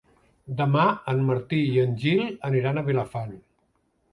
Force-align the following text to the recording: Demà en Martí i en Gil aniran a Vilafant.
Demà 0.61 0.85
en 1.13 1.21
Martí 1.27 1.59
i 1.73 1.77
en 1.83 1.93
Gil 2.05 2.25
aniran 2.51 2.81
a 2.81 2.85
Vilafant. 2.89 3.37